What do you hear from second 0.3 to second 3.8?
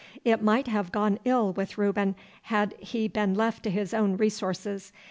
might have gone ill with Reuben had he been left to